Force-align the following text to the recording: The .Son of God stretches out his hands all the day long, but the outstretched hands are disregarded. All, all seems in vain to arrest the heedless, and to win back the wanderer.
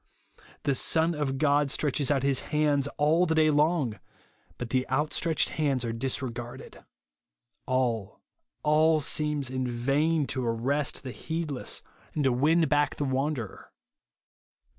The 0.63 0.73
.Son 0.73 1.13
of 1.13 1.37
God 1.37 1.69
stretches 1.69 2.09
out 2.09 2.23
his 2.23 2.39
hands 2.49 2.87
all 2.97 3.27
the 3.27 3.35
day 3.35 3.51
long, 3.51 3.99
but 4.57 4.71
the 4.71 4.89
outstretched 4.89 5.49
hands 5.49 5.85
are 5.85 5.93
disregarded. 5.93 6.83
All, 7.67 8.19
all 8.63 8.99
seems 8.99 9.51
in 9.51 9.67
vain 9.67 10.25
to 10.25 10.43
arrest 10.43 11.03
the 11.03 11.11
heedless, 11.11 11.83
and 12.15 12.23
to 12.23 12.31
win 12.33 12.67
back 12.67 12.95
the 12.95 13.05
wanderer. 13.05 13.71